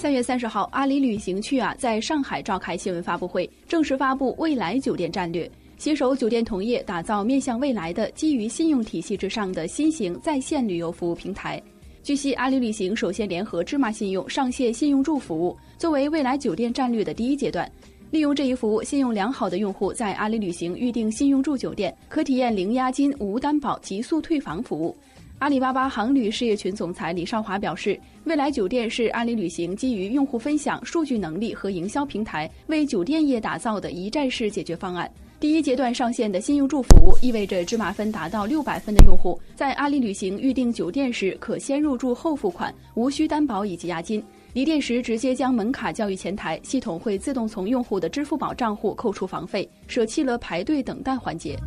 [0.00, 11.62] 三月三十号，阿里旅行趣啊在上海召开新闻发布会，正式发布未来酒店战略，携手酒店同业打造面向未来的基于信用体系之上的新型在线旅游服务平台。
[12.02, 17.70] 据悉，阿里旅行首先联合芝麻信用上线信用住服务，作为未来酒店战略的第一阶段。
[18.10, 24.96] 利用这一服务，信用良好的用户在阿里旅行预订信用住酒店，可体验零押金、无担保、极速退房服务。
[25.40, 35.10] 阿里巴巴航旅事业群总裁李少华表示，未来酒店是阿里旅行基于用户分享、数据能力和营销平台为酒店业打造的一站式解决方案。
[35.40, 44.22] 第一阶段上线的信用住服务，意味着芝麻分达到六百分的用户在阿里旅行预订酒店时，可先入住后付款，无需担保以及押金。
[44.52, 51.58] 离店时直接将门卡交于前台，系统会自动从用户的支付宝账户扣除房费，舍弃了排队等待环节。